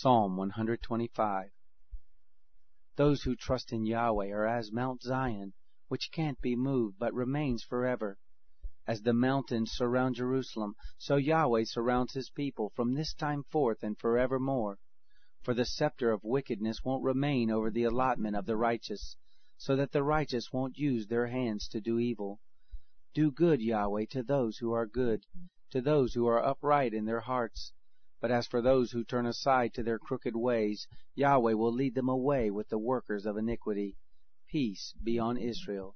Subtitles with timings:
[0.00, 1.50] Psalm 125
[2.94, 5.54] Those who trust in Yahweh are as Mount Zion,
[5.88, 8.16] which can't be moved, but remains forever.
[8.86, 13.98] As the mountains surround Jerusalem, so Yahweh surrounds his people from this time forth and
[13.98, 14.78] forevermore.
[15.42, 19.16] For the scepter of wickedness won't remain over the allotment of the righteous,
[19.56, 22.38] so that the righteous won't use their hands to do evil.
[23.14, 25.26] Do good, Yahweh, to those who are good,
[25.70, 27.72] to those who are upright in their hearts.
[28.20, 32.08] But as for those who turn aside to their crooked ways, Yahweh will lead them
[32.08, 33.96] away with the workers of iniquity.
[34.48, 35.94] Peace be on Israel.